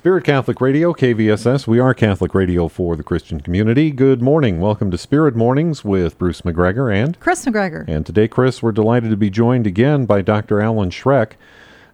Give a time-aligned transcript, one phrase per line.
[0.00, 1.66] Spirit Catholic Radio, KVSS.
[1.66, 3.90] We are Catholic radio for the Christian community.
[3.90, 4.58] Good morning.
[4.58, 7.86] Welcome to Spirit Mornings with Bruce McGregor and Chris McGregor.
[7.86, 10.58] And today, Chris, we're delighted to be joined again by Dr.
[10.58, 11.32] Alan Schreck.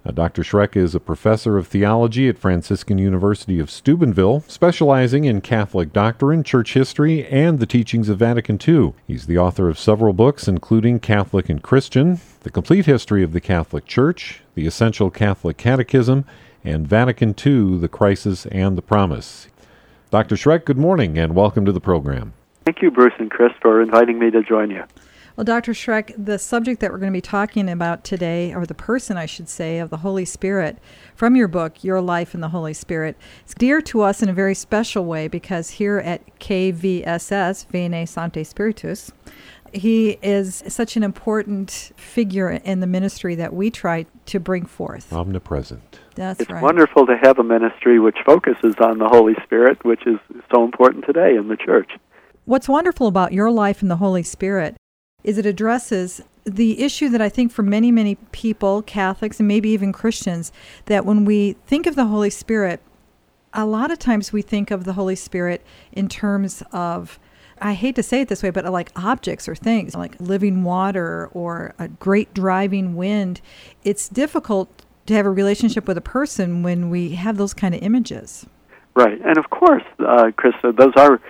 [0.06, 0.44] Uh, Dr.
[0.44, 6.44] Schreck is a professor of theology at Franciscan University of Steubenville, specializing in Catholic doctrine,
[6.44, 8.92] church history, and the teachings of Vatican II.
[9.08, 13.40] He's the author of several books, including Catholic and Christian, The Complete History of the
[13.40, 16.24] Catholic Church, The Essential Catholic Catechism,
[16.66, 19.46] and Vatican II, The Crisis and the Promise.
[20.10, 20.34] Dr.
[20.34, 22.32] Schreck, good morning and welcome to the program.
[22.64, 24.82] Thank you, Bruce and Chris, for inviting me to join you.
[25.36, 25.72] Well, Dr.
[25.72, 29.26] Schreck, the subject that we're going to be talking about today, or the person, I
[29.26, 30.78] should say, of the Holy Spirit
[31.14, 34.32] from your book, Your Life in the Holy Spirit, is dear to us in a
[34.32, 39.12] very special way because here at KVSS, Veni Sancte Spiritus,
[39.76, 45.12] he is such an important figure in the ministry that we try to bring forth.
[45.12, 46.00] Omnipresent.
[46.14, 46.44] That's right.
[46.44, 46.62] it's right.
[46.62, 50.18] wonderful to have a ministry which focuses on the Holy Spirit, which is
[50.52, 51.92] so important today in the church.
[52.44, 54.76] What's wonderful about your life in the Holy Spirit
[55.24, 59.70] is it addresses the issue that I think for many, many people, Catholics and maybe
[59.70, 60.52] even Christians,
[60.86, 62.80] that when we think of the Holy Spirit,
[63.52, 67.18] a lot of times we think of the Holy Spirit in terms of
[67.60, 71.30] I hate to say it this way, but like objects or things, like living water
[71.32, 73.40] or a great driving wind,
[73.84, 77.82] it's difficult to have a relationship with a person when we have those kind of
[77.82, 78.46] images.
[78.94, 81.20] Right, and of course, uh, Chris, those are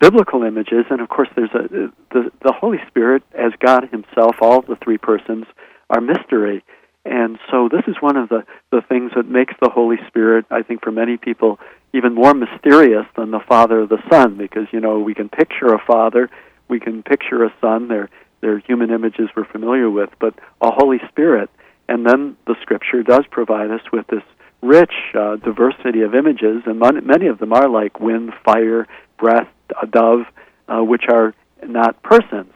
[0.00, 1.68] biblical images, and of course, there's a
[2.12, 5.44] the the Holy Spirit as God Himself, all the three persons
[5.90, 6.64] are mystery,
[7.06, 10.62] and so this is one of the the things that makes the Holy Spirit, I
[10.62, 11.58] think, for many people,
[11.94, 15.72] even more mysterious than the Father or the Son, because you know we can picture
[15.72, 16.28] a Father,
[16.68, 21.00] we can picture a Son, they're they're human images we're familiar with, but a Holy
[21.08, 21.48] Spirit,
[21.88, 24.22] and then the Scripture does provide us with this
[24.62, 28.86] rich uh, diversity of images, and many of them are like wind, fire,
[29.18, 29.48] breath,
[29.80, 30.26] a dove,
[30.68, 31.34] uh, which are
[31.64, 32.52] not persons.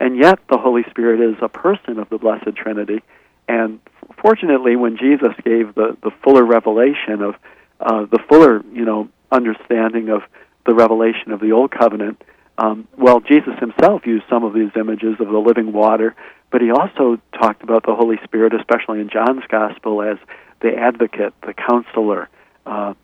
[0.00, 3.02] And yet, the Holy Spirit is a person of the Blessed Trinity.
[3.48, 3.80] And
[4.20, 7.34] fortunately, when Jesus gave the, the fuller revelation of
[7.80, 10.22] uh, the fuller, you know, understanding of
[10.66, 12.22] the revelation of the Old Covenant,
[12.56, 16.14] um, well, Jesus himself used some of these images of the living water,
[16.50, 20.18] but he also talked about the Holy Spirit, especially in John's Gospel, as
[20.60, 22.28] the advocate, the counselor,
[22.64, 22.94] uh,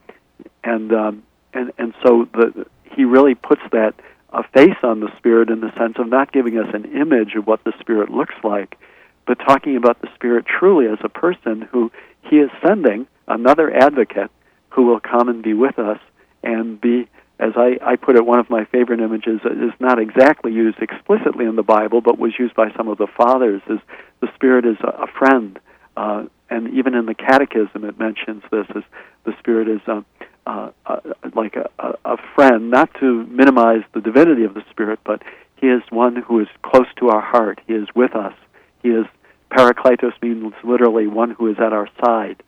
[0.63, 1.23] and um,
[1.53, 3.95] and and so the he really puts that
[4.33, 7.47] a face on the Spirit in the sense of not giving us an image of
[7.47, 8.79] what the Spirit looks like,
[9.31, 11.93] but talking about the Spirit truly as a person who
[12.23, 14.29] he is sending another advocate
[14.71, 16.01] who will come and be with us
[16.43, 17.09] and be
[17.39, 21.45] as I, I put it, one of my favorite images is not exactly used explicitly
[21.45, 23.63] in the Bible, but was used by some of the fathers.
[23.71, 23.79] Is
[24.21, 25.61] the Spirit is a, a friend,
[25.97, 28.83] uh, and even in the Catechism it mentions this as
[29.23, 29.81] the Spirit is
[31.37, 31.71] like a,
[32.05, 35.23] a friend, not to minimize the divinity of the Spirit, but
[35.55, 37.61] He is one who is close to our heart.
[37.69, 38.35] He is with us.
[38.83, 39.07] He is
[39.51, 42.43] Parakletos means literally one who is at our side.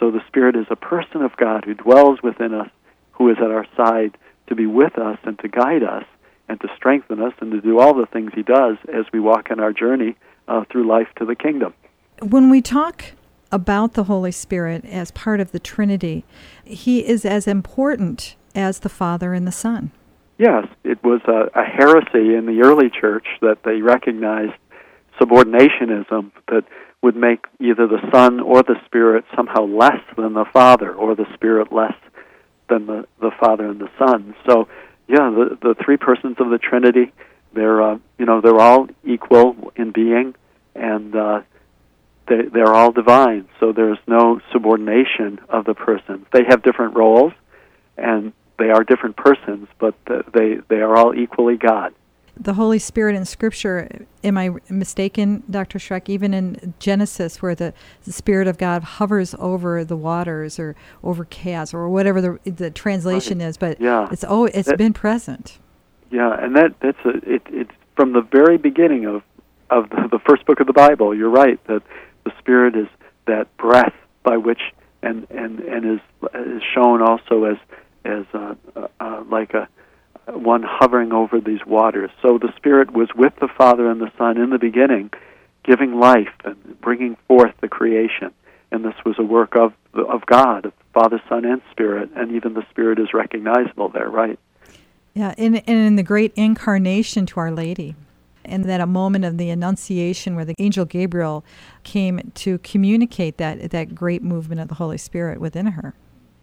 [0.00, 2.70] So the Spirit is a person of God who dwells within us,
[3.12, 4.16] who is at our side
[4.48, 6.04] to be with us and to guide us
[6.48, 9.50] and to strengthen us and to do all the things He does as we walk
[9.50, 10.16] in our journey
[10.48, 11.74] uh, through life to the kingdom.
[12.22, 13.04] When we talk
[13.52, 16.24] about the Holy Spirit as part of the Trinity,
[16.64, 19.92] He is as important as the Father and the Son.
[20.38, 24.52] Yes, it was a, a heresy in the early church that they recognized
[25.20, 26.64] subordinationism that
[27.02, 31.26] would make either the Son or the Spirit somehow less than the Father or the
[31.34, 31.94] Spirit less
[32.68, 34.34] than the, the Father and the Son.
[34.48, 34.68] So,
[35.08, 37.12] yeah, the the three persons of the Trinity,
[37.52, 40.34] they're uh, you know they're all equal in being,
[40.74, 41.42] and uh,
[42.26, 43.48] they they're all divine.
[43.60, 46.26] So there's no subordination of the persons.
[46.32, 47.32] They have different roles,
[47.96, 51.94] and they are different persons, but they they are all equally God
[52.38, 55.78] the Holy Spirit in Scripture, am I mistaken, Dr.
[55.78, 57.72] Schreck, even in Genesis, where the,
[58.04, 62.70] the Spirit of God hovers over the waters or over chaos or whatever the, the
[62.70, 63.48] translation right.
[63.48, 64.08] is, but yeah.
[64.12, 65.58] it's oh, it's that, been present.
[66.10, 69.22] Yeah, and that that's a, it, it's from the very beginning of
[69.70, 71.14] of the, the first book of the Bible.
[71.14, 71.82] You're right that
[72.24, 72.86] the Spirit is
[73.26, 74.60] that breath by which
[75.02, 76.00] and and and is
[76.34, 77.56] is shown also as
[78.04, 78.54] as uh,
[79.00, 79.68] uh, like a
[80.26, 82.10] one hovering over these waters.
[82.22, 85.10] So the Spirit was with the Father and the Son in the beginning,
[85.64, 88.32] giving life and bringing forth the creation.
[88.72, 92.54] And this was a work of of God, of Father, Son, and Spirit, and even
[92.54, 94.38] the Spirit is recognizable there, right?
[95.14, 97.94] Yeah, and, and in the great incarnation to Our Lady,
[98.44, 101.44] and that a moment of the Annunciation where the angel Gabriel
[101.84, 105.94] came to communicate that that great movement of the Holy Spirit within her.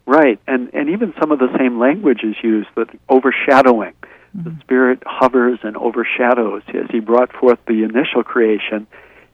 [0.06, 3.94] Right, and and even some of the same language is used, that overshadowing.
[4.36, 4.50] Mm-hmm.
[4.50, 6.62] The Spirit hovers and overshadows.
[6.68, 8.86] As He brought forth the initial creation,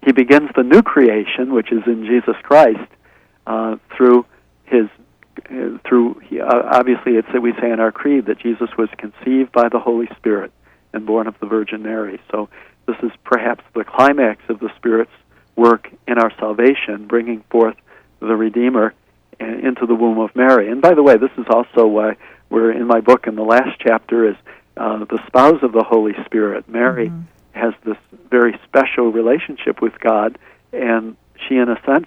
[0.05, 2.88] He begins the new creation, which is in Jesus Christ,
[3.46, 4.26] uh, through
[4.64, 4.87] His
[5.50, 9.50] uh, through uh, obviously it's that we say in our creed that Jesus was conceived
[9.52, 10.52] by the Holy Spirit
[10.93, 12.20] and born of the Virgin Mary.
[12.31, 12.49] So
[12.87, 15.11] this is perhaps the climax of the Spirit's
[15.56, 17.76] work in our salvation, bringing forth
[18.20, 18.94] the Redeemer
[19.40, 20.70] into the womb of Mary.
[20.70, 22.16] And by the way, this is also why
[22.50, 24.37] we're in my book, in the last chapter is
[24.76, 26.69] uh, the spouse of the Holy Spirit.
[26.69, 27.22] Mary mm-hmm.
[27.52, 27.96] has this
[28.28, 30.38] very special relationship with God,
[30.72, 31.16] and
[31.48, 32.06] she, in a sense,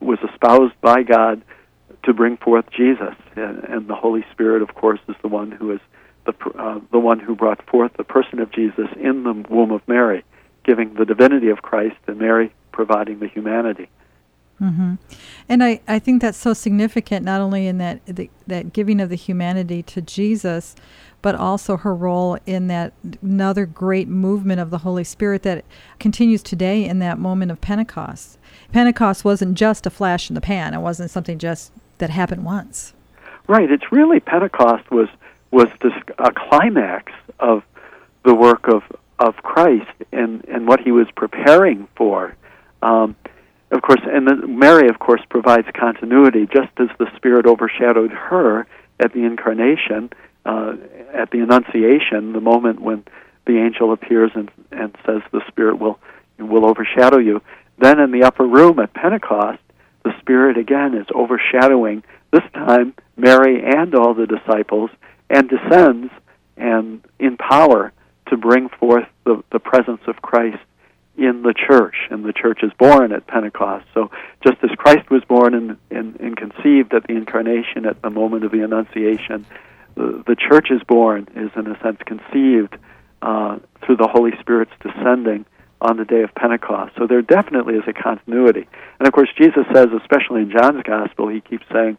[0.00, 1.42] was espoused by God
[2.04, 3.14] to bring forth Jesus.
[3.36, 5.80] And, and the Holy Spirit, of course, is the one who is
[6.26, 9.86] the uh, the one who brought forth the person of Jesus in the womb of
[9.88, 10.24] Mary,
[10.64, 13.88] giving the divinity of Christ, and Mary providing the humanity.
[14.60, 14.94] Mm-hmm.
[15.48, 19.08] And I, I think that's so significant, not only in that the, that giving of
[19.08, 20.76] the humanity to Jesus,
[21.22, 22.92] but also her role in that
[23.22, 25.64] another great movement of the Holy Spirit that
[25.98, 28.38] continues today in that moment of Pentecost.
[28.72, 32.94] Pentecost wasn't just a flash in the pan; it wasn't something just that happened once.
[33.46, 33.70] Right.
[33.70, 35.08] It's really Pentecost was
[35.50, 37.62] was this, a climax of
[38.24, 38.82] the work of
[39.18, 42.34] of Christ and and what he was preparing for.
[42.82, 43.16] Um,
[43.70, 48.66] of course, and then Mary, of course, provides continuity, just as the Spirit overshadowed her
[48.98, 50.10] at the incarnation,
[50.44, 50.74] uh,
[51.14, 53.04] at the Annunciation, the moment when
[53.46, 55.98] the angel appears and, and says the Spirit will
[56.38, 57.42] will overshadow you.
[57.78, 59.60] Then in the upper room at Pentecost,
[60.04, 62.02] the Spirit again is overshadowing
[62.32, 64.90] this time Mary and all the disciples,
[65.28, 66.10] and descends
[66.56, 67.92] and in power
[68.28, 70.58] to bring forth the, the presence of Christ
[71.20, 73.84] in the church, and the church is born at Pentecost.
[73.92, 74.10] So,
[74.42, 78.44] just as Christ was born and, and, and conceived at the incarnation at the moment
[78.44, 79.44] of the Annunciation,
[79.96, 82.74] the, the church is born, is in a sense conceived
[83.20, 85.44] uh, through the Holy Spirit's descending
[85.82, 86.94] on the day of Pentecost.
[86.96, 88.66] So, there definitely is a continuity.
[88.98, 91.98] And of course, Jesus says, especially in John's Gospel, he keeps saying,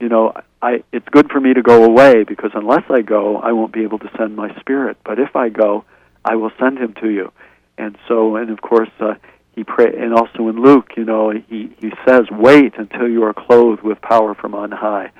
[0.00, 0.32] you know,
[0.62, 3.82] I, it's good for me to go away because unless I go, I won't be
[3.82, 4.96] able to send my Spirit.
[5.04, 5.84] But if I go,
[6.24, 7.30] I will send him to you
[7.78, 9.14] and so and of course uh,
[9.54, 13.34] he pray and also in Luke, you know, he he says, "Wait until you are
[13.34, 15.10] clothed with power from on high."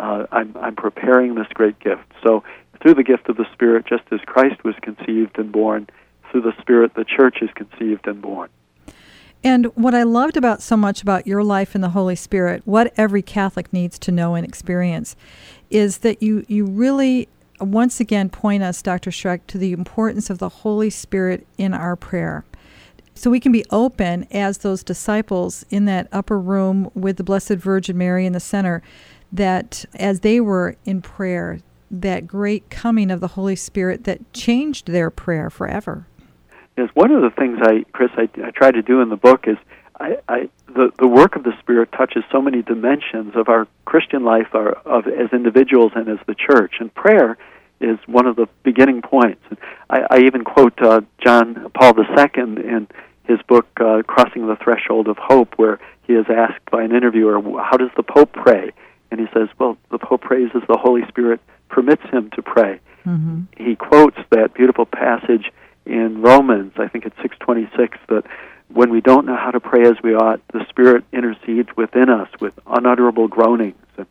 [0.00, 2.04] Uh, I'm I'm preparing this great gift.
[2.24, 2.42] So
[2.80, 5.88] through the gift of the Spirit, just as Christ was conceived and born,
[6.30, 8.48] through the Spirit the church is conceived and born.
[9.44, 12.92] And what I loved about so much about your life in the Holy Spirit, what
[12.96, 15.16] every Catholic needs to know and experience,
[15.68, 17.28] is that you you really
[17.62, 19.10] once again point us, Dr.
[19.10, 22.44] Schreck, to the importance of the Holy Spirit in our prayer.
[23.14, 27.54] So we can be open as those disciples in that upper room with the Blessed
[27.54, 28.82] Virgin Mary in the center,
[29.30, 31.60] that as they were in prayer,
[31.90, 36.06] that great coming of the Holy Spirit that changed their prayer forever.
[36.76, 39.46] Yes, one of the things I, Chris, I, I try to do in the book
[39.46, 39.58] is
[40.00, 44.24] I, I, the the work of the Spirit touches so many dimensions of our Christian
[44.24, 46.76] life, our, of as individuals and as the church.
[46.80, 47.36] And prayer
[47.82, 49.42] is one of the beginning points.
[49.90, 52.88] I, I even quote uh, John Paul II in
[53.24, 57.40] his book uh, "Crossing the Threshold of Hope," where he is asked by an interviewer,
[57.60, 58.72] "How does the Pope pray?"
[59.10, 62.80] And he says, "Well, the Pope prays as the Holy Spirit permits him to pray."
[63.04, 63.42] Mm-hmm.
[63.56, 65.50] He quotes that beautiful passage
[65.84, 68.24] in Romans, I think it's six twenty six, that
[68.68, 72.28] when we don't know how to pray as we ought, the Spirit intercedes within us
[72.40, 73.76] with unutterable groanings.
[73.98, 74.06] And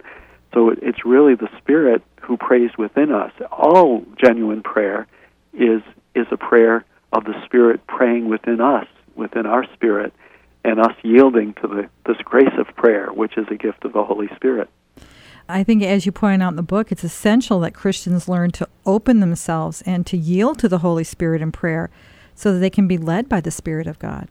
[0.54, 3.34] so it's really the Spirit who prays within us.
[3.52, 5.06] All genuine prayer
[5.52, 5.82] is
[6.16, 10.14] is a prayer of the Spirit praying within us, within our spirit,
[10.64, 14.06] and us yielding to the this grace of prayer, which is a gift of the
[14.06, 14.70] Holy Spirit.
[15.50, 18.70] I think, as you point out in the book, it's essential that Christians learn to
[18.86, 21.90] open themselves and to yield to the Holy Spirit in prayer
[22.34, 24.30] so that they can be led by the Spirit of God.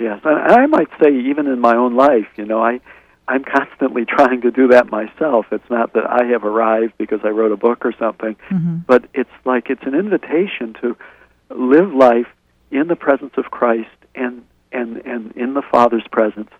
[0.00, 2.80] Yes, and I might say, even in my own life, you know, I
[3.28, 5.46] I'm constantly trying to do that myself.
[5.52, 8.78] It's not that I have arrived because I wrote a book or something, mm-hmm.
[8.86, 10.96] but it's like it's an invitation to
[11.50, 12.26] live life
[12.70, 16.50] in the presence of Christ and and and in the Father's presence,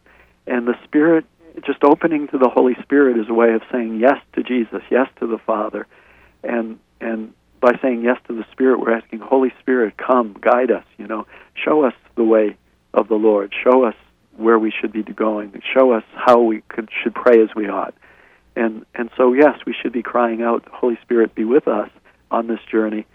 [0.47, 1.25] and the Spirit
[1.67, 5.09] just opening to the Holy Spirit is a way of saying yes to Jesus, yes
[5.21, 5.87] to the Father,
[6.45, 10.85] and and by saying yes to the Spirit, we're asking Holy Spirit, come, guide us.
[10.97, 12.57] You know, show us the way
[12.95, 13.53] of the Lord.
[13.65, 13.95] Show us
[14.39, 17.95] where we should be going, show us how we could, should pray as we ought.
[18.57, 21.91] And, and so, yes, we should be crying out, Holy Spirit, be with us
[22.31, 23.07] on this journey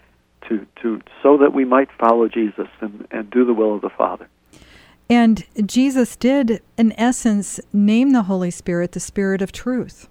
[0.48, 3.90] to, to, so that we might follow Jesus and, and do the will of the
[3.90, 4.28] Father.
[5.08, 10.08] And Jesus did, in essence, name the Holy Spirit the Spirit of truth.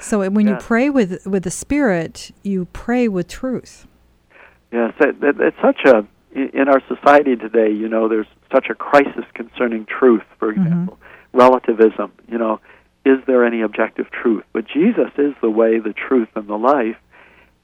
[0.00, 3.86] So when you pray with with the Spirit, you pray with truth.
[4.70, 7.72] Yes, it, it, it's such a in our society today.
[7.72, 10.24] You know, there's such a crisis concerning truth.
[10.38, 10.98] For example,
[11.32, 12.12] relativism.
[12.28, 12.60] You know,
[13.04, 14.44] is there any objective truth?
[14.52, 16.96] But Jesus is the way, the truth, and the life.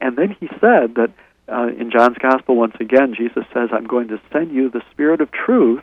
[0.01, 1.11] And then he said that
[1.51, 5.21] uh, in John's Gospel, once again, Jesus says, "I'm going to send you the Spirit
[5.21, 5.83] of truth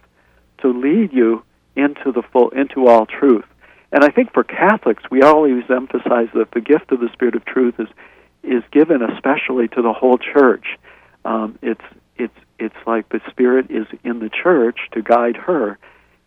[0.59, 1.43] to lead you
[1.75, 3.45] into the full, into all truth."
[3.91, 7.45] And I think for Catholics, we always emphasize that the gift of the Spirit of
[7.45, 7.87] truth is
[8.43, 10.65] is given especially to the whole church.
[11.25, 11.83] Um, it's
[12.15, 15.79] it's it's like the Spirit is in the church to guide her,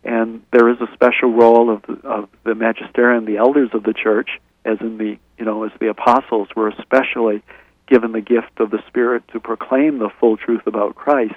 [0.03, 3.93] and there is a special role of the, of the magisterium, the elders of the
[3.93, 4.29] church,
[4.65, 7.41] as in the you know as the apostles were especially
[7.87, 11.35] given the gift of the Spirit to proclaim the full truth about Christ.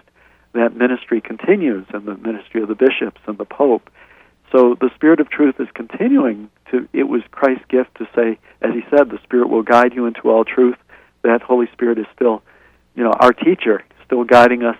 [0.54, 3.88] That ministry continues, and the ministry of the bishops and the Pope.
[4.50, 6.88] So the Spirit of truth is continuing to.
[6.92, 10.30] It was Christ's gift to say, as He said, the Spirit will guide you into
[10.30, 10.76] all truth.
[11.22, 12.42] That Holy Spirit is still,
[12.96, 14.78] you know, our teacher, still guiding us,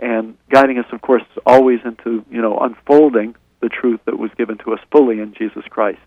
[0.00, 4.58] and guiding us, of course, always into you know unfolding the truth that was given
[4.58, 6.00] to us fully in Jesus Christ,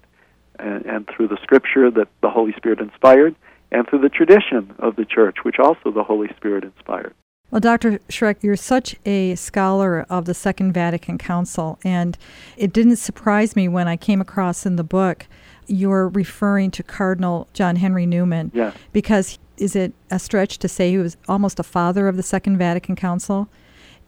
[0.59, 3.35] and, and through the Scripture that the Holy Spirit inspired,
[3.71, 7.13] and through the tradition of the Church, which also the Holy Spirit inspired.
[7.51, 7.99] Well, Dr.
[8.09, 12.17] Schreck, you're such a scholar of the Second Vatican Council, and
[12.57, 15.27] it didn't surprise me when I came across in the book
[15.67, 18.51] you're referring to Cardinal John Henry Newman.
[18.53, 18.75] Yes.
[18.91, 22.57] Because is it a stretch to say he was almost a father of the Second
[22.57, 23.47] Vatican Council?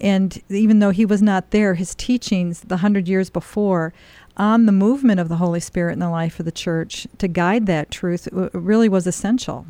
[0.01, 3.93] And even though he was not there, his teachings the hundred years before
[4.37, 7.65] on the movement of the Holy Spirit in the life of the church to guide
[7.67, 9.65] that truth really was essential.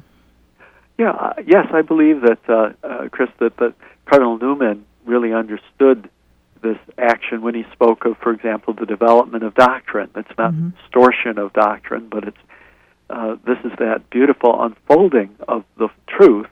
[0.97, 3.73] Yeah, uh, yes, I believe that, uh, uh, Chris, that, that
[4.05, 6.09] Cardinal Newman really understood
[6.63, 10.09] this action when he spoke of, for example, the development of doctrine.
[10.15, 10.73] It's not Mhm.
[10.81, 12.37] distortion of doctrine, but it's
[13.07, 16.47] uh, this is that beautiful unfolding of the truth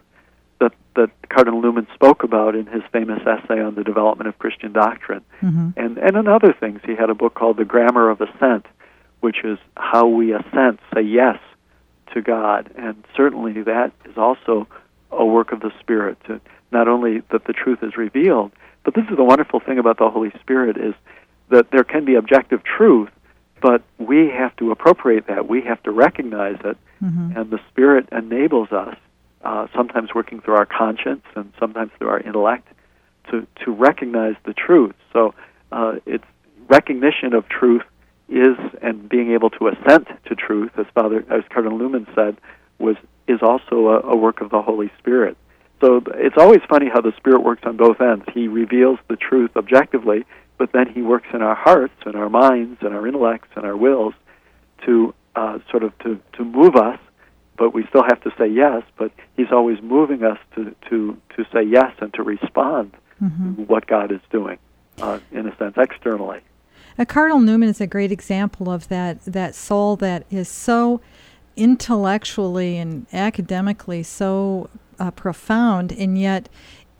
[0.63, 4.71] that that Cardinal Newman spoke about in his famous essay on the development of Christian
[4.71, 6.79] doctrine hmm and and in other things.
[6.85, 8.65] He had a book called The Grammar of Assent,
[9.19, 11.39] which is how we assent, say yes
[12.13, 14.67] to God, and certainly that is also
[15.11, 16.17] a work of the Spirit.
[16.27, 16.39] To
[16.71, 18.51] not only that the truth is revealed,
[18.83, 20.93] but this is the wonderful thing about the Holy Spirit is
[21.49, 23.09] that there can be objective truth,
[23.61, 25.47] but we have to appropriate that.
[25.47, 28.97] We have to recognize it, hmm and the Spirit enables us,
[29.43, 32.67] uh, sometimes working through our conscience and sometimes through our intellect,
[33.29, 34.95] to, to recognize the truth.
[35.11, 35.33] So
[35.71, 36.25] uh, it's
[36.67, 37.83] recognition of truth
[38.29, 42.37] is, and being able to assent to truth, as Father, as Cardinal Newman said,
[42.79, 42.95] was
[43.27, 45.37] is also a, a work of the Holy Spirit.
[45.79, 48.25] So it's always funny how the Spirit works on both ends.
[48.33, 50.25] He reveals the truth objectively,
[50.57, 53.75] but then He works in our hearts and our minds and our intellects and our
[53.75, 54.13] wills
[54.85, 56.99] to uh, sort of to, to move us,
[57.57, 58.83] but we still have to say yes.
[58.97, 63.61] But He's always moving us to to to say yes and to respond hmm to
[63.63, 64.57] what God is doing,
[65.01, 66.41] uh, in a sense, externally.
[66.97, 71.01] Uh, Cardinal Newman is a great example of that that soul that is so
[71.55, 74.69] intellectually and academically so
[74.99, 76.49] uh, profound, and yet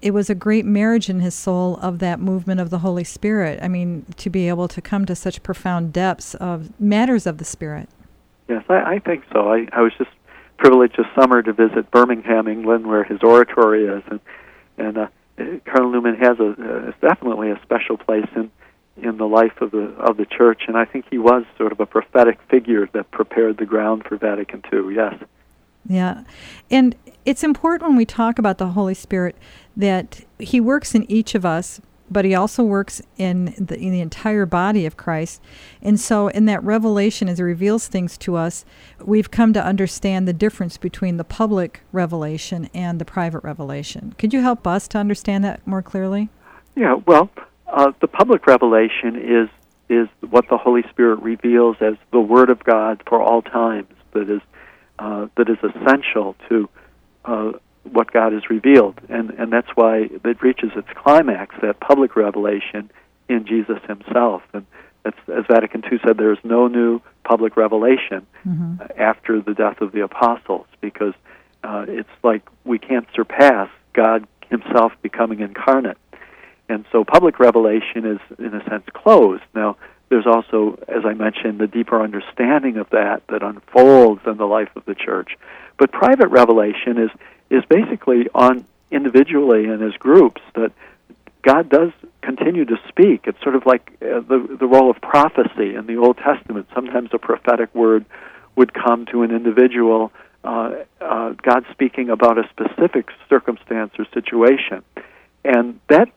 [0.02, 3.60] it was a great marriage in his soul of that movement of the Holy Spirit.
[3.62, 7.46] I mean, to be able to come to such profound depths of matters of the
[7.46, 7.88] Spirit.
[8.50, 9.54] Yes, I, I think so.
[9.54, 10.10] I, I was just
[10.58, 14.20] privileged this summer to visit Birmingham, England, where his oratory is, and
[14.78, 15.08] and uh,
[15.66, 18.52] Cardinal Newman has a uh, definitely a special place in
[19.02, 21.80] in the life of the of the church, and I think he was sort of
[21.80, 24.96] a prophetic figure that prepared the ground for Vatican II.
[24.96, 25.16] Yes.
[25.86, 26.24] Yeah.
[26.72, 26.96] And
[27.26, 29.36] it's important when we talk about the Holy Spirit
[29.76, 34.02] that He works in each of us, but He also works in the, in the
[34.02, 35.42] entire body of Christ.
[35.82, 38.66] And so, in that revelation, as He reveals things to us,
[39.04, 44.14] we've come to understand the difference between the public revelation and the private revelation.
[44.18, 46.30] Could you help us to understand that more clearly?
[46.76, 47.30] Yeah, well,
[47.68, 49.50] uh, the public revelation is
[49.90, 53.90] is what the Holy Spirit reveals as the Word of God for all times.
[54.14, 54.42] That is
[55.00, 56.70] uh, that is essential to
[57.26, 57.52] uh,
[57.92, 61.56] what God has revealed, and and that's why it reaches its climax.
[61.62, 62.92] That public revelation
[63.30, 64.66] in Jesus Himself, and
[65.04, 69.82] that's as Vatican II said, there is no new public revelation hmm after the death
[69.82, 71.14] of the apostles because
[71.64, 75.98] uh, it's like we can't surpass God Himself becoming incarnate.
[76.70, 79.44] And so public revelation is, in a sense, closed.
[79.54, 79.78] Now,
[80.10, 84.70] there's also, as I mentioned, the deeper understanding of that that unfolds in the life
[84.76, 85.38] of the church.
[85.78, 87.10] But private revelation is,
[87.54, 90.72] is basically on individually and as groups that
[91.44, 91.92] God does
[92.22, 93.22] continue to speak.
[93.26, 96.68] It's sort of like uh, the the role of prophecy in the Old Testament.
[96.74, 98.06] Sometimes a prophetic word
[98.56, 100.12] would come to an individual,
[100.44, 104.84] uh, uh, God speaking about a specific circumstance or situation.
[105.44, 106.10] And that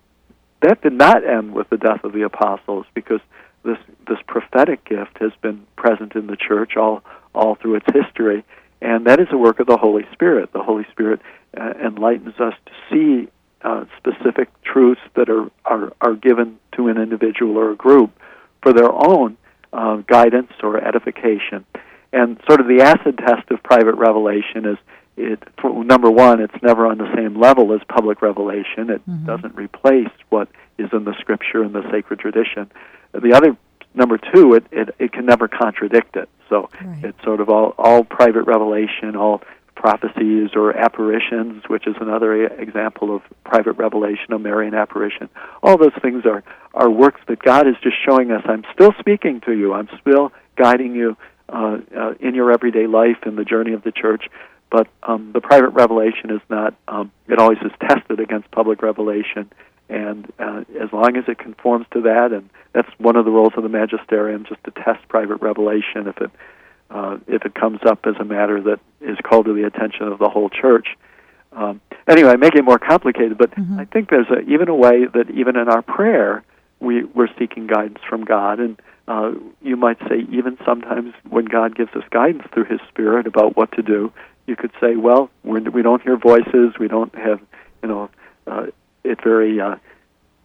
[0.62, 3.20] that did not end with the death of the apostles because
[3.64, 3.78] this
[4.08, 7.02] this prophetic gift has been present in the church all
[7.34, 8.44] all through its history,
[8.80, 10.52] and that is a work of the Holy Spirit.
[10.52, 11.20] The Holy Spirit
[11.56, 13.30] uh, enlightens us to see
[13.62, 18.10] uh, specific truths that are, are are given to an individual or a group
[18.62, 19.36] for their own
[19.72, 21.64] uh, guidance or edification.
[22.12, 24.78] And sort of the acid test of private revelation is
[25.16, 28.90] it number one, it's never on the same level as public revelation.
[28.90, 29.26] It mm-hmm.
[29.26, 32.70] doesn't replace what is in the scripture and the sacred tradition.
[33.12, 33.56] The other
[33.96, 36.28] number two, it, it, it can never contradict it.
[36.48, 37.04] So right.
[37.04, 39.42] it's sort of all, all private revelation, all
[39.74, 45.28] prophecies or apparitions, which is another example of private revelation, a Marian apparition.
[45.62, 46.42] All those things are,
[46.74, 50.32] are works that God is just showing us I'm still speaking to you, I'm still
[50.56, 51.16] guiding you
[51.48, 54.24] uh, uh, in your everyday life in the journey of the church.
[54.70, 59.50] But um, the private revelation is not, um, it always is tested against public revelation.
[59.88, 63.52] And uh, as long as it conforms to that, and that's one of the roles
[63.56, 66.30] of the magisterium, just to test private revelation if it
[66.90, 70.18] uh, if it comes up as a matter that is called to the attention of
[70.18, 70.88] the whole church.
[71.52, 73.80] Um, anyway, make it more complicated, but mm-hmm.
[73.80, 76.44] I think there's a, even a way that even in our prayer
[76.80, 81.76] we we're seeking guidance from God, and uh, you might say even sometimes when God
[81.76, 84.12] gives us guidance through His Spirit about what to do,
[84.46, 87.40] you could say, well, we're, we don't hear voices, we don't have,
[89.16, 89.76] it very, uh,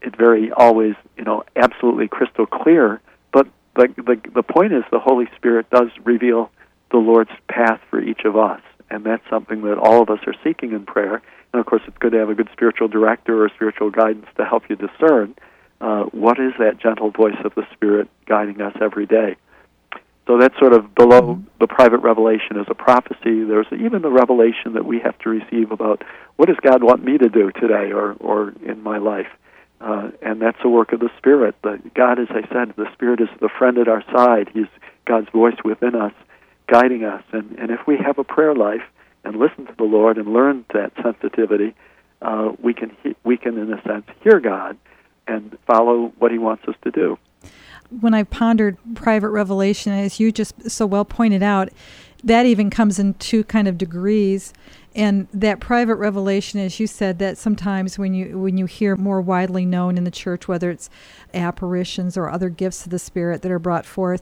[0.02, 3.02] it very always, you know, absolutely crystal clear
[3.32, 6.52] But the, the the point is the Holy Spirit does reveal
[6.92, 10.36] the Lord's path for each of us, and that's something that all of us are
[10.44, 11.22] seeking in prayer.
[11.54, 14.46] And of course, it's good to have a good spiritual director or spiritual guidance to
[14.46, 15.36] help you discern
[15.80, 19.36] uh, what is that gentle voice of the Spirit guiding us every day.
[20.28, 21.48] So that's sort of below mm-hmm.
[21.60, 23.44] the private revelation as a prophecy.
[23.44, 26.04] There's even the revelation that we have to receive about
[26.38, 29.28] what does God want me to do today or, or in my life.
[29.80, 31.56] Uh, and that's the work of the Spirit.
[31.64, 34.50] The, God, as I said, the Spirit is the friend at our side.
[34.54, 34.68] He's
[35.06, 36.14] God's voice within us,
[36.68, 37.24] guiding us.
[37.32, 38.84] And, and if we have a prayer life
[39.24, 41.74] and listen to the Lord and learn that sensitivity,
[42.22, 44.78] uh, we can he- we can, in a sense, hear God
[45.28, 47.18] and follow what He wants us to do.
[48.00, 51.70] When I pondered private revelation, as you just so well pointed out,
[52.24, 54.54] that even comes in two kind of degrees.
[54.94, 59.22] And that private revelation as you said that sometimes when you when you hear more
[59.22, 60.90] widely known in the church whether it's
[61.34, 64.22] apparitions or other gifts of the spirit that are brought forth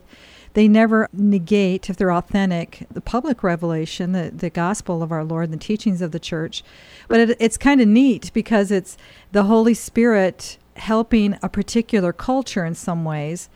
[0.54, 5.50] they never negate if they're authentic the public revelation the, the gospel of our lord
[5.50, 6.62] the teachings of the church.
[7.08, 8.96] But it, it's kind of neat because it's
[9.32, 13.48] the holy spirit helping a particular culture in some ways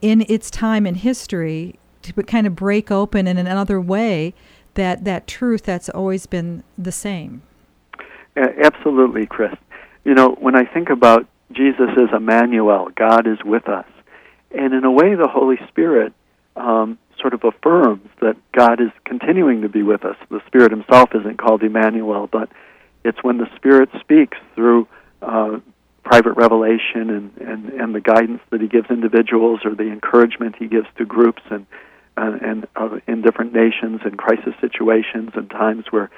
[0.00, 4.34] in its time in history to kind of break open in another way
[4.74, 7.42] that that truth that's always been the same.
[8.36, 9.54] Absolutely, Chris.
[10.04, 13.86] You know, when I think about Jesus as Emmanuel, God is with us,
[14.50, 16.12] and in a way, the Holy Spirit
[16.56, 20.16] um, sort of affirms that God is continuing to be with us.
[20.30, 22.48] The Spirit Himself isn't called Emmanuel, but
[23.04, 24.88] it's when the Spirit speaks through
[25.22, 25.60] uh,
[26.04, 30.66] private revelation and, and, and the guidance that He gives individuals or the encouragement He
[30.66, 31.66] gives to groups and
[32.16, 36.10] uh, and uh, in different nations and crisis situations and times where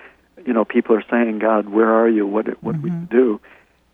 [0.44, 2.26] you know people are saying, "God, where are you?
[2.26, 3.00] What what mm-hmm.
[3.00, 3.40] we do?"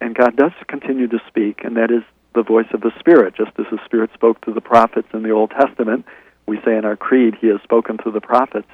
[0.01, 2.03] And God does continue to speak, and that is
[2.35, 3.37] the voice of the Spirit.
[3.37, 6.07] Just as the Spirit spoke to the prophets in the Old Testament,
[6.47, 8.69] we say in our creed, He has spoken to the prophets.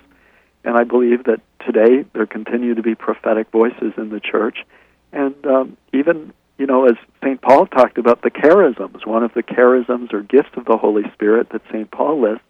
[0.64, 4.64] And I believe that today there continue to be prophetic voices in the church,
[5.12, 7.40] and um, even you know, as St.
[7.40, 11.51] Paul talked about the charisms, one of the charisms or gifts of the Holy Spirit
[11.51, 11.90] that St.
[11.90, 12.44] Paul lists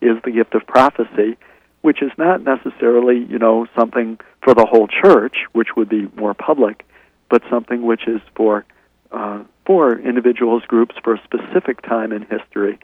[0.00, 1.36] is the gift of prophecy,
[1.82, 6.32] which is not necessarily, you know, something for the whole church, which would be more
[6.32, 6.86] public,
[7.28, 8.64] but something which is for
[9.12, 12.78] uh, for individuals, groups, for a specific time in history,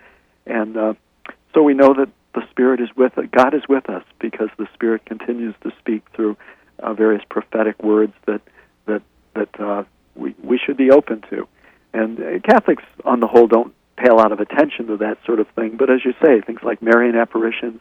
[0.44, 0.94] and uh,
[1.54, 3.26] so we know that the Spirit is with us.
[3.30, 6.36] God is with us because the Spirit continues to speak through
[6.80, 8.40] uh, various prophetic words that
[8.86, 9.02] that
[9.34, 9.84] that uh,
[10.16, 11.46] we we should be open to.
[11.92, 15.40] And uh, Catholics, on the whole, don't pay a lot of attention to that sort
[15.40, 15.76] of thing.
[15.76, 17.80] But as you say, things like Marian apparitions,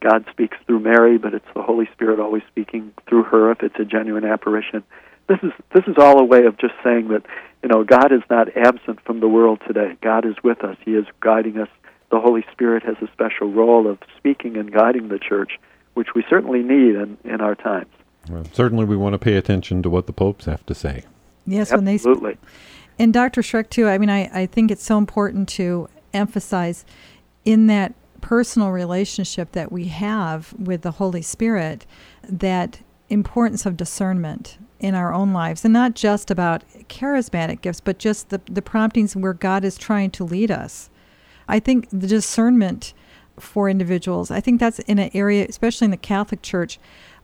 [0.00, 3.78] God speaks through Mary, but it's the Holy Spirit always speaking through her if it's
[3.78, 4.82] a genuine apparition.
[5.28, 7.22] This is this is all a way of just saying that
[7.62, 9.96] you know God is not absent from the world today.
[10.02, 10.76] God is with us.
[10.84, 11.68] He is guiding us.
[12.10, 15.52] The Holy Spirit has a special role of speaking and guiding the church,
[15.94, 17.92] which we certainly need in, in our times.
[18.28, 21.04] Well, certainly, we want to pay attention to what the popes have to say.
[21.50, 21.82] Yes, Absolutely.
[21.82, 21.98] when they
[23.00, 23.40] and Dr.
[23.40, 26.84] Schreck too, I mean, I, I think it's so important to emphasize
[27.46, 31.86] in that personal relationship that we have with the Holy Spirit,
[32.28, 37.98] that importance of discernment in our own lives, and not just about charismatic gifts, but
[37.98, 40.90] just the, the promptings where God is trying to lead us.
[41.48, 42.92] I think the discernment
[43.38, 46.78] for individuals, I think that's in an area, especially in the Catholic Church,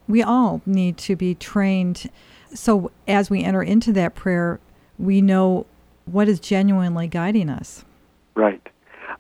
[0.09, 2.11] we all need to be trained.
[2.55, 4.61] So as we enter into that prayer,
[4.99, 5.67] we know
[6.05, 7.85] what is genuinely guiding us.
[8.35, 8.67] Right.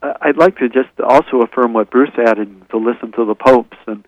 [0.02, 4.04] I'd like to just also affirm what Bruce added to listen to the popes and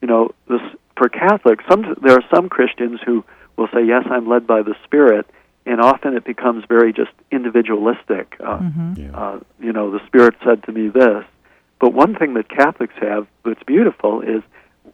[0.00, 0.60] you know this
[0.96, 3.24] for Catholics some there are some Christians who
[3.56, 5.26] will say yes I'm led by the Spirit
[5.66, 8.92] and often it becomes very just individualistic uh, mm-hmm.
[8.96, 9.16] yeah.
[9.16, 11.24] uh, you know the Spirit said to me this
[11.80, 14.42] but one thing that Catholics have that's beautiful is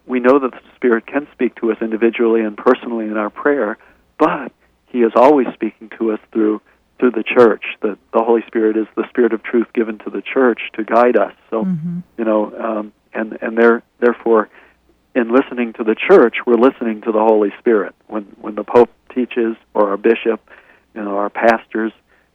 [0.05, 3.77] we know that the Spirit can speak to us individually and personally in our prayer
[4.17, 4.51] but
[4.87, 6.61] he is always speaking to us through
[6.99, 7.63] through the church.
[7.81, 11.17] That the Holy Spirit is the Spirit of truth given to the church to guide
[11.17, 11.33] us.
[11.49, 11.99] So mm-hmm.
[12.17, 14.49] you know, um, and and there therefore,
[15.15, 17.95] in listening to the church, we're listening to the Holy Spirit.
[18.07, 20.41] When when the Pope teaches or our bishop,
[20.95, 21.91] you know, our pastors,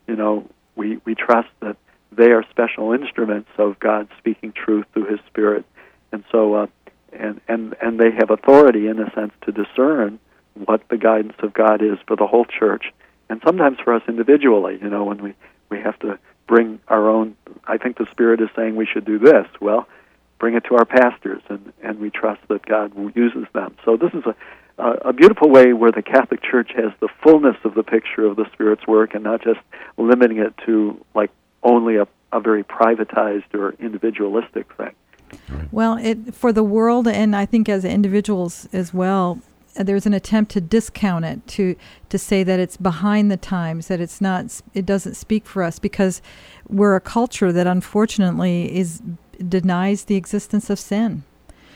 [0.06, 1.76] you know, we we trust that
[2.12, 5.64] they are special instruments of God speaking truth through His Spirit,
[6.12, 6.54] and so.
[6.54, 6.66] Uh,
[7.12, 10.18] and, and and they have authority in a sense to discern
[10.54, 12.92] what the guidance of God is for the whole church
[13.32, 15.34] and sometimes for us individually, you know, when we
[15.70, 17.34] we have to bring our own.
[17.66, 19.46] I think the Spirit is saying we should do this.
[19.58, 19.88] Well,
[20.38, 23.74] bring it to our pastors, and and we trust that God uses them.
[23.86, 24.34] So this is a
[24.78, 28.44] a beautiful way where the Catholic Church has the fullness of the picture of the
[28.52, 29.60] Spirit's work, and not just
[29.96, 31.30] limiting it to like
[31.62, 34.92] only a, a very privatized or individualistic thing.
[35.70, 39.40] Well, it, for the world, and I think as individuals as well,
[39.74, 41.76] there's an attempt to discount it to
[42.10, 45.78] to say that it's behind the times that it's not it doesn't speak for us
[45.78, 46.20] because
[46.68, 49.02] we're a culture that unfortunately is
[49.48, 51.24] denies the existence of sin.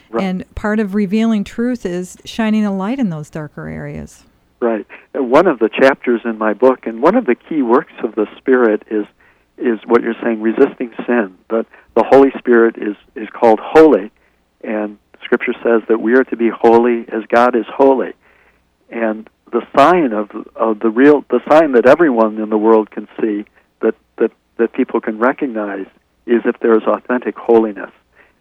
[0.09, 0.23] Right.
[0.23, 4.23] and part of revealing truth is shining a light in those darker areas.
[4.61, 4.87] Right.
[5.15, 8.27] One of the chapters in my book and one of the key works of the
[8.37, 9.05] spirit is
[9.59, 14.11] is what you're saying resisting sin but the holy spirit is is called holy
[14.63, 18.13] and Scripture says that we are to be holy as God is holy.
[18.91, 23.09] And the sign of, of the real, the sign that everyone in the world can
[23.21, 23.45] see,
[23.81, 25.87] that, that, that people can recognize,
[26.27, 27.91] is if there is authentic holiness.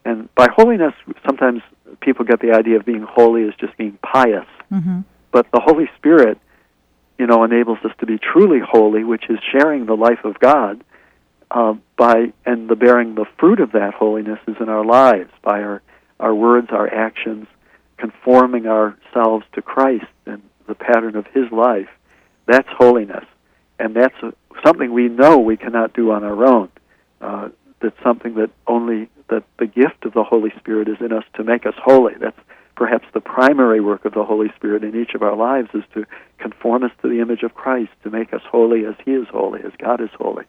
[0.06, 0.94] And by holiness,
[1.26, 1.62] sometimes
[2.02, 4.46] people get the idea of being holy as just being pious.
[4.72, 5.02] Mm-hmm.
[5.32, 6.38] But the Holy Spirit,
[7.18, 10.84] you know, enables us to be truly holy, which is sharing the life of God.
[11.52, 15.62] Uh, by and the bearing the fruit of that holiness is in our lives by
[15.62, 15.82] our
[16.20, 17.48] our words, our actions,
[17.98, 21.90] conforming ourselves to Christ and the pattern of His life.
[22.48, 23.26] That's holiness,
[23.80, 24.16] and that's
[24.66, 26.70] something we know we cannot do on our own.
[27.22, 27.50] Uh,
[27.82, 31.44] that's something that only that the gift of the Holy Spirit is in us to
[31.44, 32.14] make us holy.
[32.20, 32.40] That's
[32.76, 36.06] perhaps the primary work of the Holy Spirit in each of our lives is to
[36.38, 39.62] conform us to the image of Christ, to make us holy as He is holy,
[39.64, 40.46] as God is holy.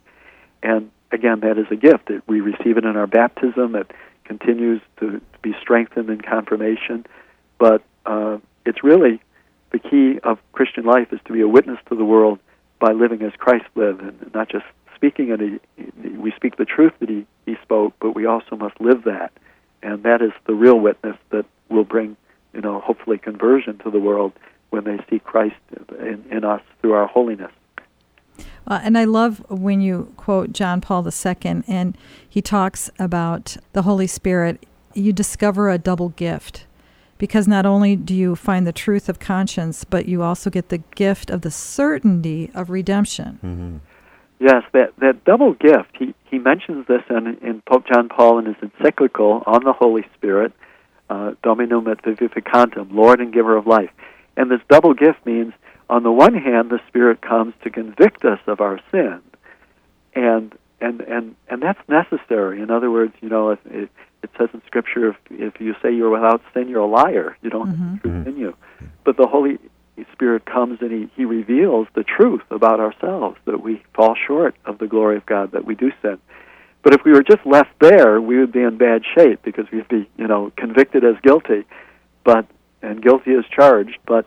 [0.66, 2.10] And again, that is a gift.
[2.26, 3.76] We receive it in our baptism.
[3.76, 3.88] It
[4.24, 7.06] continues to be strengthened in confirmation.
[7.56, 9.22] But uh, it's really
[9.70, 12.40] the key of Christian life is to be a witness to the world
[12.80, 14.64] by living as Christ lived, and not just
[14.96, 15.62] speaking it.
[16.18, 19.32] We speak the truth that he, he spoke, but we also must live that,
[19.84, 22.16] and that is the real witness that will bring,
[22.52, 24.32] you know, hopefully conversion to the world
[24.70, 25.54] when they see Christ
[26.00, 27.52] in, in us through our holiness.
[28.66, 31.96] Uh, and I love when you quote John Paul II, and
[32.28, 34.66] he talks about the Holy Spirit.
[34.94, 36.66] You discover a double gift
[37.18, 40.78] because not only do you find the truth of conscience, but you also get the
[40.94, 43.38] gift of the certainty of redemption.
[43.44, 43.76] Mm-hmm.
[44.38, 48.46] Yes, that, that double gift, he, he mentions this in, in Pope John Paul in
[48.46, 50.52] his encyclical on the Holy Spirit,
[51.08, 53.90] uh, Dominum et Vivificantem, Lord and Giver of Life.
[54.36, 55.54] And this double gift means
[55.88, 59.20] on the one hand, the Spirit comes to convict us of our sin,
[60.14, 62.60] and and and and that's necessary.
[62.60, 63.90] In other words, you know, it, it,
[64.22, 67.36] it says in Scripture, if if you say you're without sin, you're a liar.
[67.42, 67.90] You don't mm-hmm.
[67.90, 68.28] have truth mm-hmm.
[68.28, 68.56] in you.
[69.04, 69.58] But the Holy
[70.12, 74.78] Spirit comes and he, he reveals the truth about ourselves that we fall short of
[74.78, 76.18] the glory of God, that we do sin.
[76.82, 79.88] But if we were just left there, we would be in bad shape because we'd
[79.88, 81.64] be, you know, convicted as guilty,
[82.24, 82.46] but
[82.82, 83.98] and guilty as charged.
[84.06, 84.26] But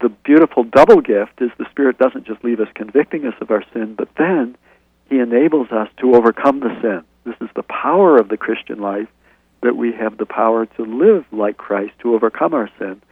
[0.00, 3.64] the beautiful double gift is the Spirit doesn't just leave us convicting us of our
[3.72, 4.56] sin, but then
[5.08, 7.04] He enables us to overcome the sin.
[7.24, 9.08] This is the power of the Christian life
[9.62, 13.02] that we have the power to live like Christ, to overcome our sin.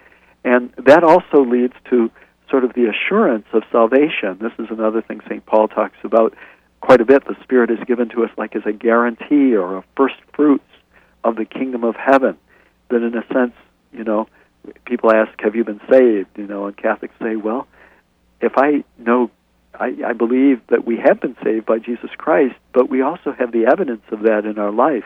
[0.45, 2.11] And that also leads to
[2.51, 4.39] sort of the assurance of salvation.
[4.41, 5.45] This is another thing St.
[5.45, 6.35] Paul talks about
[6.81, 7.27] quite a bit.
[7.27, 10.65] The Spirit is given to us like as a guarantee or a first fruits
[11.25, 12.39] of the kingdom of heaven.
[12.89, 13.53] That in a sense,
[13.93, 14.29] you know,
[14.85, 17.67] people ask, "Have you been saved?" You know, and Catholics say, "Well,
[18.41, 19.31] if I know,
[19.75, 23.53] I, I believe that we have been saved by Jesus Christ, but we also have
[23.53, 25.05] the evidence of that in our life,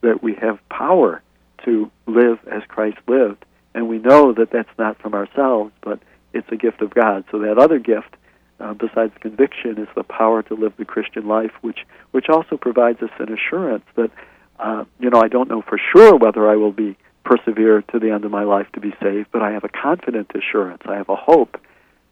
[0.00, 1.22] that we have power
[1.64, 3.44] to live as Christ lived,
[3.74, 5.98] and we know that that's not from ourselves, but
[6.32, 7.24] it's a gift of God.
[7.30, 8.14] So that other gift."
[8.60, 13.00] Uh, besides conviction, is the power to live the Christian life, which which also provides
[13.00, 14.10] us an assurance that
[14.58, 18.10] uh, you know I don't know for sure whether I will be persevere to the
[18.10, 20.82] end of my life to be saved, but I have a confident assurance.
[20.86, 21.60] I have a hope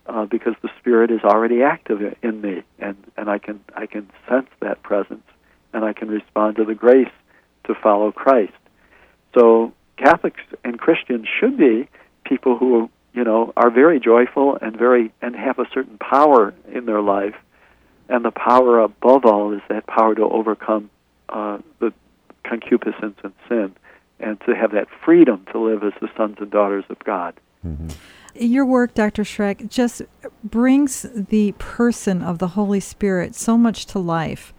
[0.06, 4.10] uh, because the Spirit is already active in me, and and I can I can
[4.28, 5.24] sense that presence,
[5.72, 7.12] and I can respond to the grace
[7.64, 8.52] to follow Christ.
[9.34, 11.88] So Catholics and Christians should be
[12.24, 16.84] people who you know, are very joyful and very and have a certain power in
[16.84, 17.34] their life.
[18.08, 20.90] And the power above all is that power to overcome
[21.30, 21.92] uh, the
[22.44, 23.74] concupiscence and sin,
[24.20, 27.34] and to have that freedom to live as the sons and daughters of God.
[27.66, 27.88] Mm-hmm.
[28.34, 29.22] Your work, Dr.
[29.22, 30.02] Schreck, just
[30.44, 34.52] brings the person of the Holy Spirit so much to life.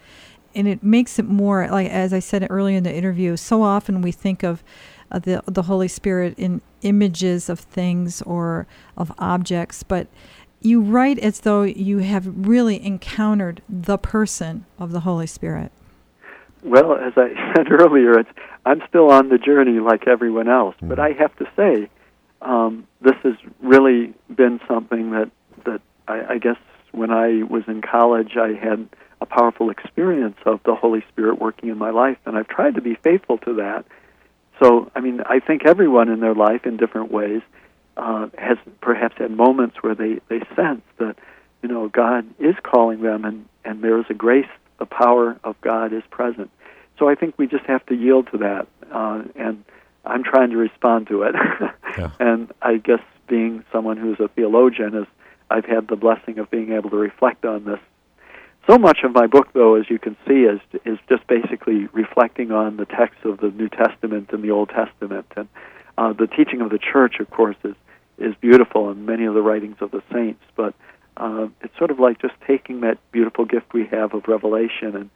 [0.56, 4.02] And it makes it more, like as I said earlier in the interview, so often
[4.02, 4.64] we think of
[5.12, 8.68] uh, the the Holy Spirit in images of things or
[8.98, 10.08] of objects, but
[10.62, 15.72] you write as though you have really encountered the person of the Holy Spirit.
[16.64, 18.30] Well, as I said earlier, it's,
[18.68, 21.90] I'm still on the journey like everyone else, mm but I have to say,
[22.42, 25.32] um, this has really been something that
[25.66, 26.58] that I, I guess
[26.92, 28.88] when I was in college, I had
[29.22, 32.82] a powerful experience of the Holy Spirit working in my life, and I've tried to
[32.82, 33.86] be faithful to that.
[34.62, 37.42] So, I mean, I think everyone in their life, in different ways,
[37.96, 41.16] uh, has perhaps had moments where they they sense that
[41.62, 45.60] you know God is calling them, and and there is a grace, the power of
[45.62, 46.52] God is present.
[47.00, 49.64] So I think we just have to yield to that, uh, and
[50.06, 51.36] I'm trying to respond to it.
[51.98, 52.12] yeah.
[52.20, 55.08] And I guess being someone who's a theologian is
[55.50, 57.80] I've had the blessing of being able to reflect on this
[58.70, 62.52] so much of my book, though, as you can see, is is just basically reflecting
[62.52, 65.48] on the texts of the New Testament and the Old Testament, and
[65.98, 67.76] uh, the teaching of the Church, of course, is
[68.18, 70.44] is beautiful in many of the writings of the saints.
[70.58, 70.74] But
[71.16, 75.10] uh, it's sort of like just taking that beautiful gift we have of revelation and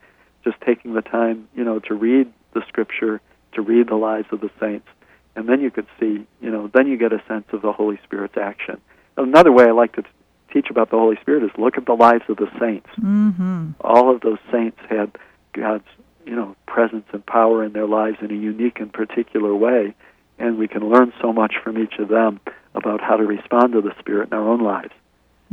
[0.44, 3.20] just taking the time, you know, to read the Scripture,
[3.52, 4.86] to read the lives of the saints,
[5.34, 7.98] and then you could see, you know, then you get a sense of the Holy
[8.04, 8.80] Spirit's action.
[9.16, 10.04] Another way I like to
[10.52, 12.88] teach about the Holy Spirit is look at the lives of the saints.
[12.98, 13.70] Mm-hmm.
[13.80, 15.16] All of those saints had
[15.52, 15.84] God's
[16.26, 19.94] you know presence and power in their lives in a unique and particular way,
[20.38, 22.40] and we can learn so much from each of them
[22.74, 24.92] about how to respond to the Spirit in our own lives.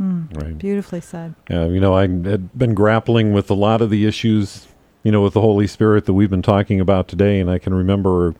[0.00, 0.56] Mm, right.
[0.56, 1.34] Beautifully said.
[1.50, 4.66] Yeah, you know, I had been grappling with a lot of the issues,
[5.02, 7.74] you know, with the Holy Spirit that we've been talking about today, and I can
[7.74, 8.34] remember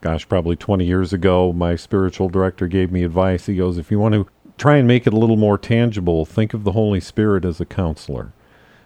[0.00, 3.46] gosh, probably 20 years ago, my spiritual director gave me advice.
[3.46, 6.26] He goes, if you want to try and make it a little more tangible.
[6.26, 8.32] Think of the Holy Spirit as a counselor.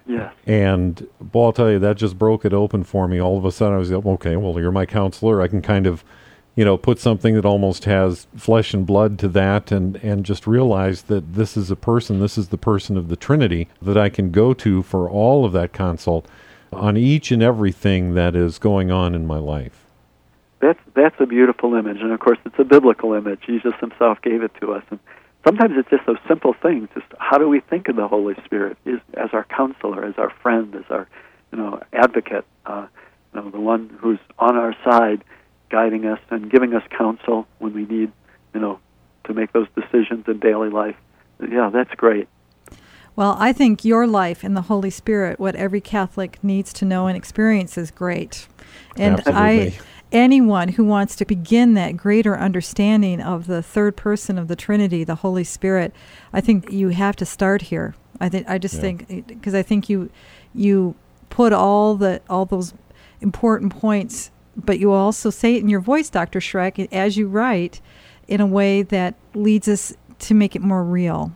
[0.06, 0.32] Yeah.
[0.46, 3.20] And boy, I'll tell you, that just broke it open for me.
[3.20, 5.40] All of a sudden, I was like, okay, well, you're my counselor.
[5.40, 6.04] I can kind of,
[6.54, 10.46] you know, put something that almost has flesh and blood to that, and and just
[10.46, 12.20] realize that this is a person.
[12.20, 15.52] This is the person of the Trinity that I can go to for all of
[15.52, 16.26] that consult
[16.72, 19.85] on each and everything that is going on in my life.
[20.61, 23.40] That's that's a beautiful image, and of course, it's a biblical image.
[23.46, 25.00] Jesus Himself gave it to us, and
[25.44, 26.88] sometimes it's just those simple things.
[26.94, 30.30] Just how do we think of the Holy Spirit is, as our counselor, as our
[30.42, 31.08] friend, as our
[31.50, 32.87] you know advocate, uh,
[33.35, 35.24] you know the one who's on our side,
[35.68, 38.12] guiding us and giving us counsel when we need
[38.54, 38.78] you know
[39.24, 40.96] to make those decisions in daily life.
[41.40, 42.28] Yeah, that's great.
[43.14, 47.07] Well, I think your life in the Holy Spirit, what every Catholic needs to know
[47.07, 48.48] and experience, is great.
[48.96, 49.42] And Absolutely.
[49.42, 49.79] I
[50.12, 55.05] anyone who wants to begin that greater understanding of the third person of the Trinity,
[55.05, 55.92] the Holy Spirit,
[56.33, 57.94] I think you have to start here.
[58.20, 58.81] I think I just yeah.
[58.81, 60.11] think because I think you
[60.55, 60.94] you
[61.31, 62.75] put all the all those
[63.20, 66.40] important points, but you also say it in your voice, Dr.
[66.40, 67.81] Schreck, as you write,
[68.29, 71.33] in a way that leads us to make it more real.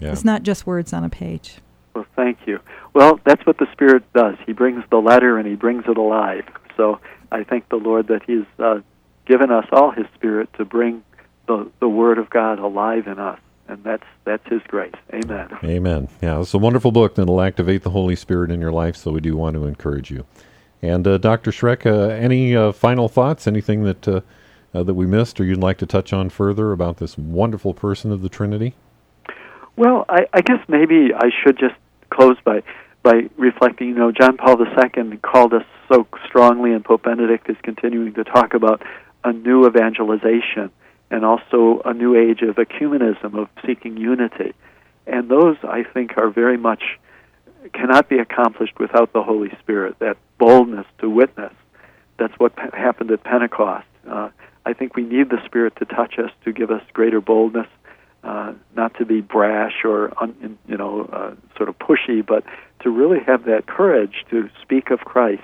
[0.00, 0.12] Yeah.
[0.12, 1.56] It's not just words on a page.
[1.94, 2.60] Well, thank you.
[2.92, 4.36] Well, that's what the Spirit does.
[4.46, 6.44] He brings the letter and he brings it alive.
[6.76, 8.80] So I thank the Lord that He's uh,
[9.26, 11.02] given us all His Spirit to bring
[11.46, 14.94] the the Word of God alive in us, and that's that's His grace.
[15.12, 15.48] Amen.
[15.64, 16.08] Amen.
[16.22, 18.96] Yeah, it's a wonderful book that'll activate the Holy Spirit in your life.
[18.96, 20.24] So we do want to encourage you.
[20.82, 21.50] And uh, Dr.
[21.50, 23.46] Schreck, uh, any uh, final thoughts?
[23.46, 24.20] Anything that uh,
[24.72, 28.12] uh, that we missed, or you'd like to touch on further about this wonderful person
[28.12, 28.74] of the Trinity?
[29.76, 31.74] Well, I, I guess maybe I should just
[32.10, 32.62] close by
[33.02, 33.88] by reflecting.
[33.88, 38.24] You know, John Paul II called us so strongly, and Pope Benedict is continuing to
[38.24, 38.82] talk about
[39.24, 40.70] a new evangelization
[41.10, 44.52] and also a new age of ecumenism, of seeking unity.
[45.06, 46.82] And those, I think, are very much
[47.72, 51.52] cannot be accomplished without the Holy Spirit, that boldness to witness.
[52.18, 53.86] That's what pe- happened at Pentecost.
[54.08, 54.30] Uh,
[54.66, 57.66] I think we need the Spirit to touch us, to give us greater boldness,
[58.24, 62.42] uh, not to be brash or un, you know uh, sort of pushy, but
[62.80, 65.42] to really have that courage to speak of Christ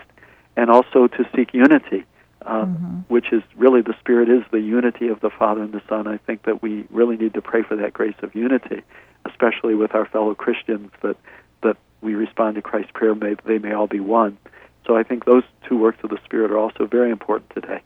[0.56, 2.04] and also to seek unity,
[2.46, 2.98] uh, mm-hmm.
[3.08, 6.06] which is really the Spirit is the unity of the Father and the Son.
[6.06, 8.82] I think that we really need to pray for that grace of unity,
[9.26, 11.16] especially with our fellow Christians that
[11.62, 14.38] that we respond to Christ's prayer, may they may all be one.
[14.86, 17.82] So I think those two works of the Spirit are also very important today.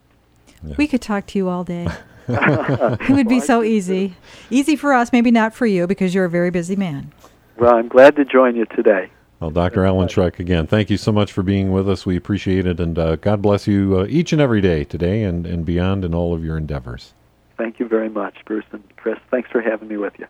[0.62, 0.76] Yeah.
[0.78, 1.88] We could talk to you all day.
[2.28, 4.14] it would be so easy.
[4.50, 7.12] Easy for us, maybe not for you because you're a very busy man.
[7.56, 9.10] Well, I'm glad to join you today.
[9.40, 9.84] Well, Dr.
[9.84, 12.06] Alan Schreck, again, thank you so much for being with us.
[12.06, 15.46] We appreciate it, and uh, God bless you uh, each and every day today and,
[15.46, 17.12] and beyond in all of your endeavors.
[17.58, 19.18] Thank you very much, Bruce and Chris.
[19.30, 20.26] Thanks for having me with you.